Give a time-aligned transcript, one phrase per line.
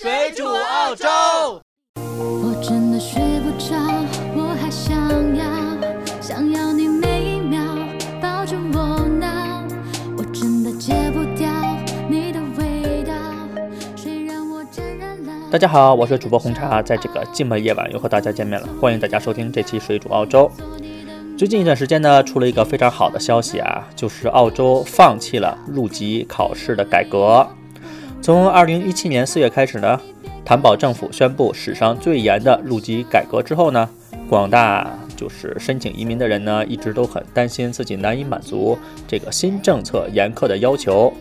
[0.00, 1.08] 水煮澳洲。
[1.96, 3.74] 我真的睡不着，
[4.36, 4.96] 我还想
[5.34, 5.44] 要，
[6.20, 7.60] 想要你每一秒
[8.22, 9.26] 抱着我闹，
[10.16, 11.48] 我真的戒不掉
[12.08, 13.12] 你的味道，
[13.96, 15.32] 谁让我沾染了。
[15.50, 20.48] 大家好，我是主播红茶，在这个寂寞夜晚又和大家见面了，欢迎大家收听这期水煮澳洲。
[21.36, 27.44] 最近一段时间呢，出了一个非常好的消息啊，就是澳洲放弃了入籍考试的改革。
[28.20, 29.98] 从二零一七年四月开始呢，
[30.44, 33.88] 坦保政府宣布史上最严的入籍改革之后呢，
[34.28, 41.12] 广大就是申请移民的人呢，一直都很担心自己难以满足这个新政策严苛的要求。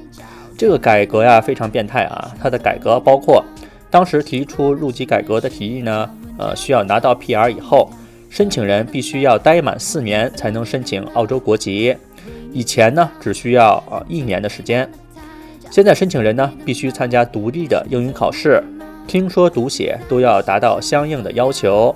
[0.58, 2.36] 这个改革呀，非常变态啊！
[2.42, 3.44] 它的改革包括，
[3.90, 7.90] 当时提出入籍改革的提议呢，呃，需要拿到 PR 以后。
[8.30, 11.96] 申请人必须要待满四年才能申请澳洲国籍，
[12.52, 14.88] 以前呢只需要啊一年的时间。
[15.70, 18.64] 现在申请人呢必须参加独立的英语考试，
[19.06, 21.94] 听说读写都要达到相应的要求，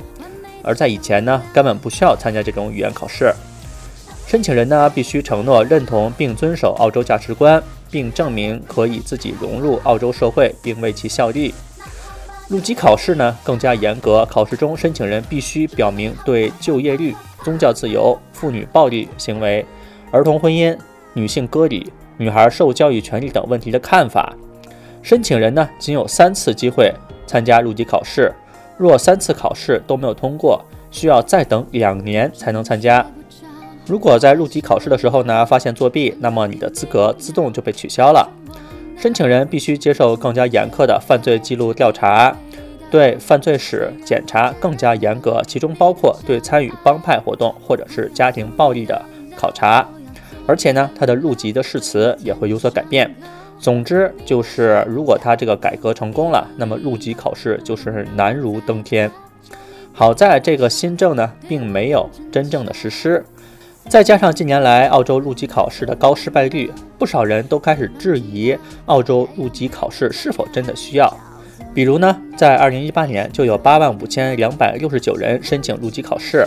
[0.62, 3.34] 而在以前呢根本不需要参加这种语言考试。
[4.28, 11.54] 申请人呢必须承诺认同并遵守澳洲价值观，并证明可以自己融入澳洲社会并为其效力。
[12.48, 19.66] 入籍考试呢更加严格，考试中申请人必须表明对就业率、宗教自由、妇女暴力行为、
[20.12, 20.78] 儿童婚姻、
[21.14, 24.32] 女性割礼、女孩受教育权利等问题的看法。
[25.02, 26.94] 申请人呢仅有三次机会
[27.26, 28.32] 参加入籍考试，
[28.78, 33.04] 若三次考试都没有通过，需要再等两年才能参加。
[33.88, 38.30] 如果在入籍考试的时候呢发现作弊，那么你的资格自动就被取消了。
[38.96, 42.38] 申请人必须接受更加严苛的犯罪记录调查，
[42.92, 49.02] 对犯罪史检查更加严格，其中包括对参与帮派活动或者是家庭暴力的
[49.36, 49.88] 考察。
[50.52, 53.10] 而且呢，他的入籍的誓词也会有所改变。
[53.58, 59.10] 总之就是，如果他这个改革成功了，那么入籍考试就是难如登天。
[59.94, 63.24] 好在这个新政呢，并没有真正的实施。
[63.88, 66.70] 再加上近年来澳洲入籍考试的高失败率，
[67.00, 68.54] 不少人都开始质疑
[68.88, 71.18] 澳洲入籍考试是否真的需要。
[71.74, 76.46] 比如呢，在2018年就有8万5269人申请入籍考试，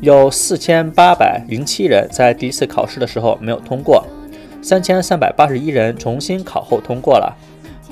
[0.00, 4.04] 有4807人在第一次考试的时候没有通过
[4.62, 7.34] ，3381人重新考后通过了。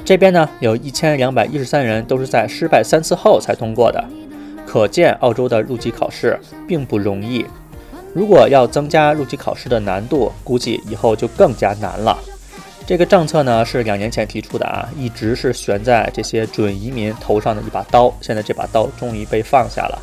[0.05, 4.05] 这边呢，有一千两百一十三人都是在失败三次后才通过的，
[4.67, 6.39] 可见澳洲的入籍考试
[6.69, 7.47] 并不容易。
[8.13, 12.19] 如果要增加入籍考试的难度，估计以后就更加难了。
[12.87, 18.13] 这个政策呢是两年前提出的啊，一直是悬在这些准移民头上的一把刀。
[18.21, 19.99] 现在这把刀终于被放下了。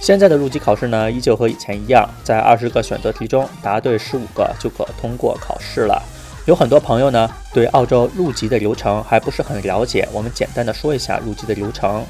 [0.00, 6.02] 现在的入籍考试呢，依旧和以前一样，在二十个选择题中答对十五个就可通过考试了。
[6.46, 12.04] 有很多朋友呢对澳洲入籍的流程还不是很了解，我们简单的说一下入籍的流程。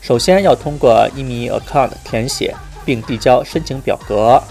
[0.00, 2.54] 首先要通过 EMI Account 填写。
[2.84, 4.42] 并递交申请表格，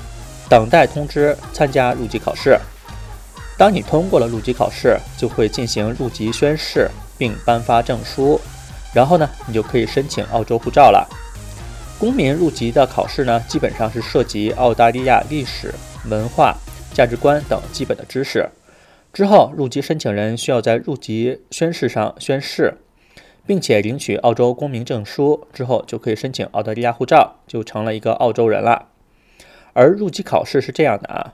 [0.47, 2.57] 等待通知参加入籍考试。
[3.57, 8.39] 当你通过了入籍考试，就会进行入籍宣誓，并颁发证书。
[8.93, 11.05] 然后呢，你就可以申请澳洲护照了。
[12.01, 15.71] 公民入籍的考试呢，基本上是涉及澳大利亚历史、
[16.09, 16.57] 文化、
[16.95, 18.49] 价值观等基本的知识。
[19.13, 22.73] 之后，入籍申请人需要在入籍宣誓上宣誓。
[23.45, 28.87] 并且领取澳洲公民证书之后，就可以申请澳大利亚护照，就成了一个澳洲人了。
[29.73, 31.33] 而入籍考试是这样的啊，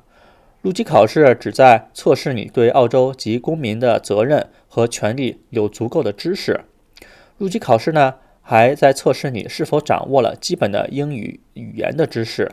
[0.61, 6.61] 入籍考试旨在测试你对澳洲及公民的责任和权利有足够的知识。
[7.37, 8.15] 入籍考试呢，
[8.49, 12.49] 还在测试你是否掌握了基本的英语语言的知识，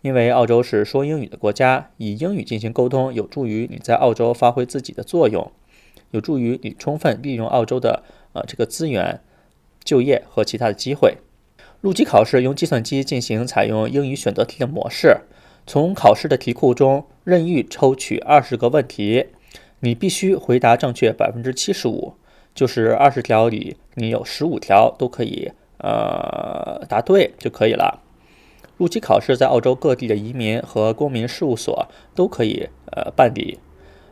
[0.00, 5.52] 因为澳洲是说英语的国家，以英语进行沟通有助于你在澳洲发挥自己的作用，
[6.12, 8.04] 有助于你充分利用澳洲的。
[8.32, 9.20] 呃，这个资源、
[9.84, 11.18] 就业和其他的机会。
[11.82, 15.18] 入籍考试用计算机进行，采用英语选择题的模式。
[15.66, 19.26] 从考试的题库中任意抽取二十个问题，
[19.80, 22.14] 你必须回答正确百分之七十五，
[22.54, 28.00] 就是二十条里你有十五条都可以呃答对就可以了。
[28.76, 33.58] 入籍考试在澳洲各地的移民和公民事务所都可以呃办理。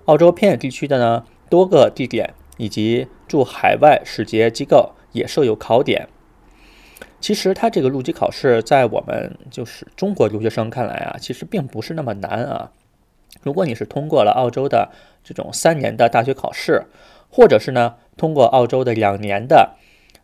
[0.07, 2.35] 澳洲偏远地区的呢，多个地点。
[2.59, 6.07] 以及驻海外使节机构也设有考点。
[7.19, 12.71] 其实，它这个入籍考试在我们就是中国留学生看来啊，其实并不是那么难啊。
[13.43, 14.91] 如果你是通过了澳洲的
[15.25, 16.85] 这种三年的大学考试，
[17.33, 19.75] 或者是呢通过澳洲的两年的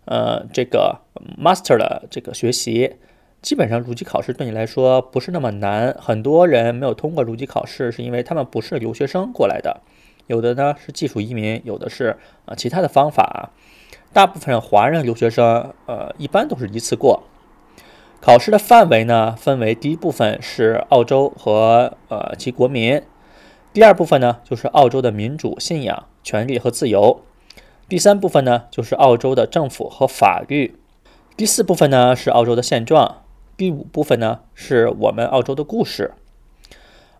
[0.04, 1.00] 呃这个
[1.42, 2.96] master 的这个学习，
[3.42, 5.96] 基本上入籍考试对你来说不是那么难。
[5.98, 9.80] 很多人没有通过入籍考试，是因为他们不是留学生过来的。
[10.26, 13.50] 有的呢是技术移民，有的是啊其他的方法。
[14.12, 17.22] 大部分华人留学生，呃，一般都是一次过。
[18.20, 23.00] 考试的范围呢，分为第一部分是澳洲和呃其国民，
[23.74, 27.20] 第二部分呢就是澳洲的民主信仰、权利和自由，
[27.88, 30.74] 第三部分呢就是澳洲的政府和法律，
[31.36, 33.22] 第四部分呢是澳洲的现状，
[33.56, 36.12] 第五部分呢是我们澳洲的故事。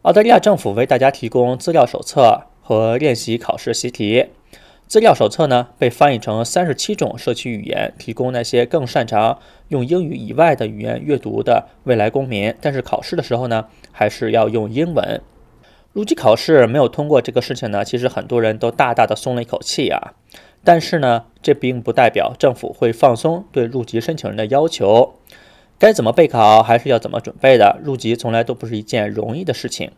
[0.02, 4.26] 澳大利亚政府为大家提供资料手册和练习考试习题。
[4.86, 12.54] 资料手册呢被翻译成三十七种社区语言，提供那些更擅长用英语以外的语言阅读的未来公民。
[12.60, 15.20] 但是考试的时候呢，还是要用英文。
[15.98, 20.14] 入籍考试没有通过这个事情呢，其实很多人都大大的松了一口气啊。
[20.62, 25.14] 但是呢，这并不代表政府会放松对入籍申请人的要求。
[25.76, 27.80] 该怎么备考，还是要怎么准备的。
[27.82, 29.90] 入籍从来都不是一件容易的事情。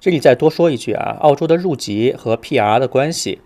[0.00, 3.40] 这里再多说一句啊，澳洲的入籍和 PR 的关系，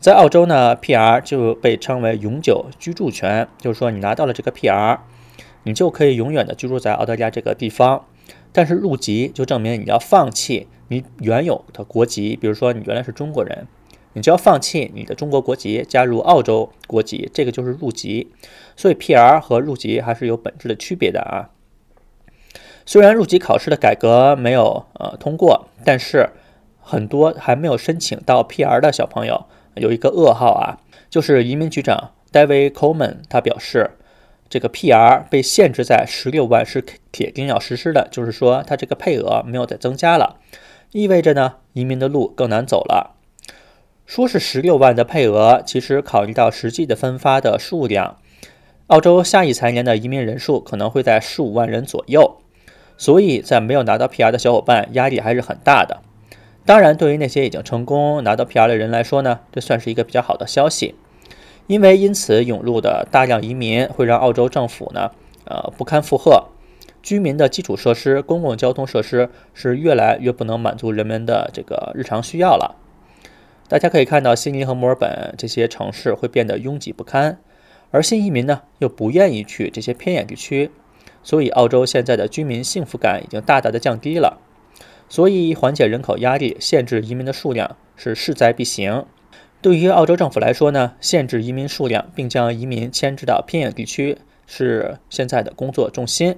[0.00, 5.00] 在澳洲呢，PR 就被称为永久居住权，就是说你拿到了这个 PR，
[5.64, 8.06] 你就可以永远的居住在澳大利亚这个地方。
[8.58, 13.68] 但是入籍就证明你要放弃你原有的国籍，比如说你原来是中国人。
[14.14, 18.32] 你就要放弃你的中国国籍，加入澳洲国籍，这个就是入籍。
[18.74, 21.50] 所以 PR 和入籍还是有本质的区别的啊。
[22.84, 26.30] 虽然入籍考试的改革没有呃通过，但是
[26.80, 29.46] 很多还没有申请到 PR 的小朋友
[29.76, 33.92] 有一个噩耗啊，就是移民局长 David Coleman 他表示，
[34.50, 40.36] 这个 PR 被限制在十六万是铁定要实施的，就是说它这个配额没有再增加了，
[40.92, 43.14] 意味着呢移民的路更难走了。
[44.06, 48.16] 说是十六万的配额，其实考虑到实际的分发的数量，
[48.86, 52.38] 澳洲下一财年的移民人数可能会在十五万人左右，
[52.96, 56.00] 所以在没有拿到 PR 的小伙伴压力还是很大的。
[56.64, 60.94] 当然，对于那些已经成功拿到 PR 的人来说呢，这算是一个比较好的消息，
[61.68, 65.12] 因为因此涌入的大量移民会让澳洲政府呢，
[65.44, 66.48] 呃不堪负荷，
[67.02, 72.74] 居民的基础设施、公共交通设施是越来越不能满足人们的这个日常需要了。
[73.68, 77.38] 大家可以看到，悉尼和墨尔本这些城市会变得拥挤不堪，
[77.90, 80.70] 而新移民呢又不愿意去这些偏远地区，
[81.22, 84.40] 所以澳洲现在的居民幸福感已经大大的降低了。
[85.10, 89.04] 所以缓解人口压力，限制移民的数量是势在必行。
[89.60, 96.36] 对于澳洲政府来说呢，限制移民数量并将移民迁至到偏远地区是现在的工作重心，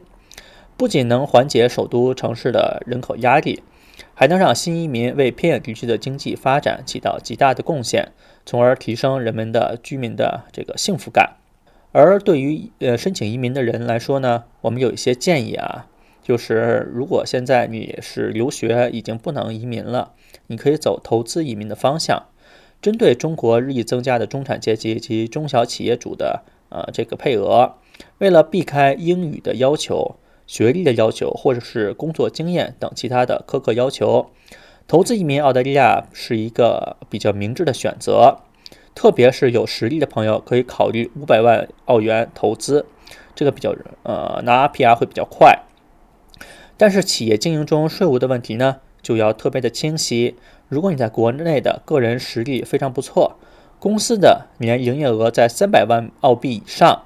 [0.76, 3.62] 不仅能缓解首都城市的人口压力。
[4.14, 8.12] 还能让新移民为偏远地区的经济发展起到极大的贡献，
[8.44, 11.36] 从而提升人们的居民的这个幸福感。
[11.92, 15.86] 而对于呃申请移民的人来说呢，我们有一些建议啊，
[16.22, 20.12] 就是如果现在你是留学已经不能移民了，
[20.46, 22.24] 你可以走投资移民的方向，
[22.80, 27.74] 针对中国日益增加的中产阶级及中小企业主的呃这个配额，
[28.18, 30.16] 为了避开英语的要求。
[30.46, 34.30] 学历的要求，或者是工作经验等其他的苛刻要求，
[34.88, 38.38] 投资移民澳大利亚是一个比较明智的选择。
[38.92, 42.86] 特别是有实力的朋友，可以考虑五百万澳元投资，
[43.36, 43.72] 这个比较
[44.02, 45.60] 呃拿 PR 会比较快。
[46.76, 50.34] 但是企业经营中税务的问题呢，就要特别的清晰。
[50.70, 53.36] 如果你在国内的个人实力非常不错，
[53.80, 57.02] 公司的年营业额在三百万澳币以上。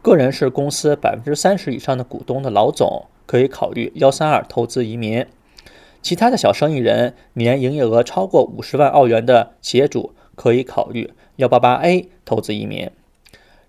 [0.00, 5.24] 个人是公司百分之三十以上的股东的老总，可以考虑幺三二投资移民；
[6.00, 12.88] 其他的小生意人，年营业额超过五十万澳元的企业主，可以考虑幺八八 A 投资移民；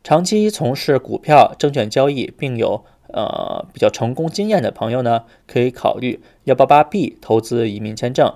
[0.02, 8.34] 长期从事股票、证券交易并有呃比较成功经验的朋友呢，可以考虑幺八八 B 投资移民签证。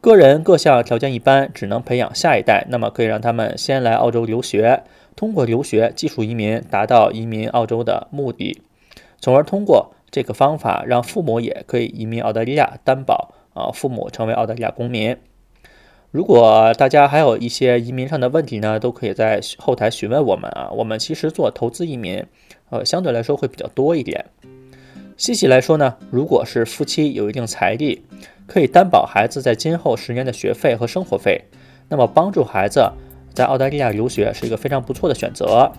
[0.00, 4.82] 个人各项条件一般，只能培养下一代，那么可以让他们先来澳洲留学。
[5.14, 8.62] 通过留学、技术移民达到移民澳洲的目的，
[9.20, 15.14] 从而通过这个方法让父母也可以移民澳大利亚，担保啊父母成为澳大利亚公民。
[16.10, 20.70] 如果大家还有一些移民上的问题呢，都可以在后台询问我们啊。
[20.70, 22.24] 我们其实做投资移民，
[22.70, 24.24] 呃，相对来说会比较多一点。
[25.18, 28.02] 细细来说呢，如果是夫妻有一定财力，
[28.50, 31.44] 可以担保孩子在今后十年的学费和生活费，
[31.88, 32.90] 那么帮助孩子。
[33.32, 35.70] 在澳大利亚留学是一个非常不错的选择。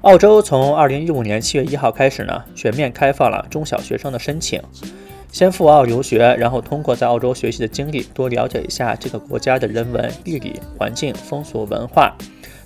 [0.00, 4.60] 澳洲从二零一五年七月一号开始呢，全面开放了中小学生的申请。
[5.30, 12.16] 先赴澳留学，然后通过在澳洲学习的经历，多了解一下这个国家的人文、地理环境、风俗文化，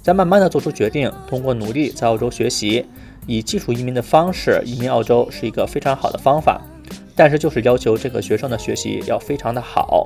[0.00, 1.12] 再慢慢的做出决定。
[1.26, 2.86] 通过努力在澳洲学习，
[3.26, 6.60] 以技术移民的方式移民澳洲是一个非常好的方法。
[7.18, 10.04] 但是就是要求这个学生的学习要非常的好。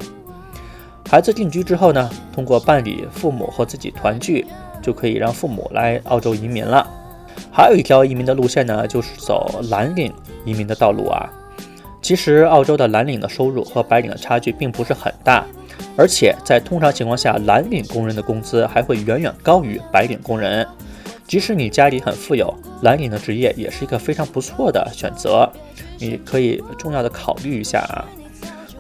[1.10, 4.46] 孩子定居之后呢，通过办理父母和自己团聚，
[4.80, 6.88] 就可以让父母来澳洲移民了。
[7.52, 10.10] 还有一条移民的路线呢，就是走蓝领
[10.46, 11.30] 移民的道路啊。
[12.00, 15.44] 其实澳洲的蓝领的收入和白领的差距并不是很大，
[15.98, 20.66] 而且在通常情况下，蓝领工人的工资还会远远高于白领工人。
[21.28, 25.50] 即使你家里很富有，蓝领的职业也是一个非常不错的选择，
[26.02, 28.04] 你可以重要的考虑一下啊。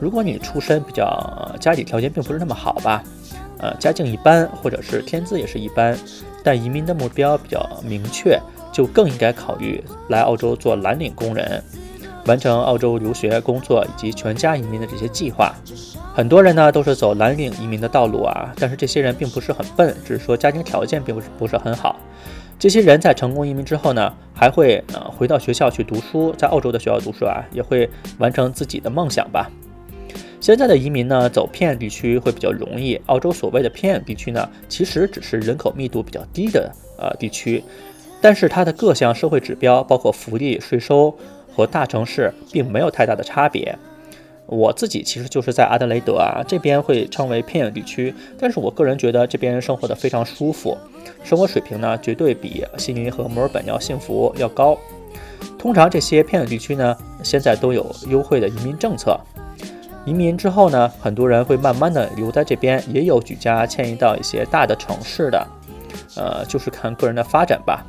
[0.00, 3.02] 如果你出身比较家里条件并不是那么好吧，
[3.58, 5.96] 呃，家境一般或者是天资也是一般，
[6.42, 8.38] 但移民的目标比较明确。
[8.72, 11.62] 就更应该考虑来澳洲做蓝领工人，
[12.24, 15.54] 完成澳洲留学、工作以及全家移民的这些计划。
[16.14, 21.96] 很多人呢都是走蓝领移民的道路啊，但是这些人并不是很笨，只是说家庭条件并不是不是很好。
[22.62, 29.50] 这些人在成功移民之后呢，还会呃回到学校去读书，在澳洲的学校读书啊，也会完成自己的梦想吧。
[30.40, 32.94] 现在的移民呢，走偏远地区会比较容易。
[33.06, 37.64] 澳洲所谓的偏远地区呢，其实只是人口密度比较低的呃地区。
[38.20, 41.12] 但是它的各项社会指标，包括福利、税收
[41.52, 43.76] 和大城市，并没有太大的差别。
[44.46, 50.76] 我自己其实就是在阿德雷德啊这边会称为偏远地区，但是我个人觉得这边生活的非常舒服，
[51.24, 54.76] 生活水平呢绝对比悉尼和墨尔本要幸福要高。
[55.58, 59.18] 通常这些偏远地区呢，现在都有优惠的移民政策。
[60.04, 65.46] 移民之后呢，很多人会慢慢的留在这边，也有举家迁移到一些大的城市的，
[66.16, 67.86] 呃，就是看个人的发展吧。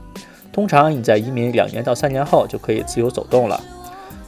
[0.51, 3.60] 通常你在移民两年到三年后就可以自由走动了。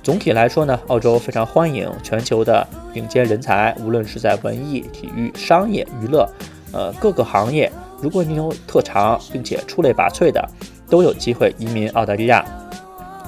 [0.06, 6.30] 总体来说呢，澳洲非常欢迎全球的顶尖人才，无论是在文艺、体育、商业、娱乐，
[6.72, 10.48] 呃各个行业，如果你有特长并且出类拔萃的，
[10.88, 12.46] 都有机会移民澳大利亚。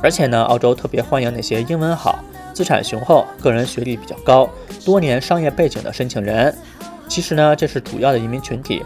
[0.04, 4.48] 而且呢，澳洲特别欢迎那些英文好、资产雄厚、个人学历比较高、
[4.86, 6.54] 多年商业背景的申请人。
[7.08, 8.84] 其实呢，这是主要的移民群体。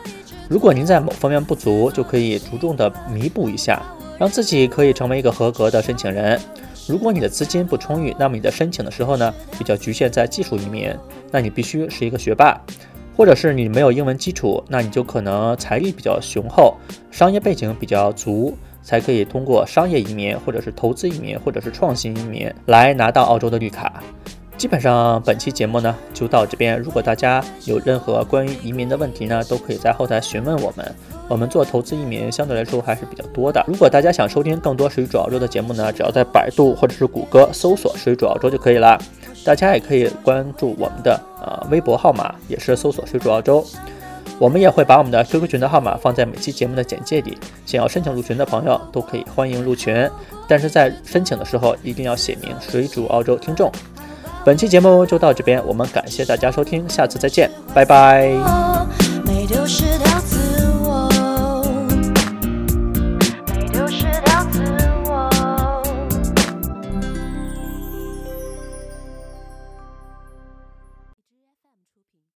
[0.48, 3.82] 如果您在某方面不足，就可以着重的弥补一下。
[4.18, 6.40] 让自己可以成为一个合格的申请人。
[6.88, 10.94] 如果你的资金不充裕，那么你的申请的时候呢，比较局限在技术移民，
[11.32, 12.60] 那你必须是一个学霸，
[13.16, 16.76] 或者是你没有英文基础，那你就可能财力比较雄厚，
[17.12, 24.04] 商业背景比较足，才可以通过商业移民，或者是投资移民，或者是创新移民来拿到澳洲的绿卡。
[24.58, 26.79] 基本上本期节目呢就到这边。
[26.79, 30.96] 如果大家有任何关于移民的问题呢，都可以在后台询问我们。
[31.27, 33.63] 我们做投资移民相对来说还是比较多的。
[33.65, 39.01] 如果大家想收听更多水煮澳洲的节目呢，只要在百度或者是谷歌搜索“水煮澳洲”就可以了。
[39.43, 43.65] 大家也可以关注我们的呃微博号码，也是搜索“水煮澳洲”。
[44.38, 47.38] 我们也会把我们的 QQ 群的号码放在每期节目的简介里。
[47.65, 50.10] 想要申请入群的朋友都可以欢迎入群，
[50.48, 53.72] 但是在申请的时候一定要写明“水煮澳洲听众”。
[54.44, 58.32] 本期节目就到这边，我们感谢大家收听，下次再见，拜拜。